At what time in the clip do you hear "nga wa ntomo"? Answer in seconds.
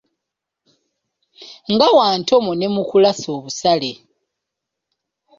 1.73-2.51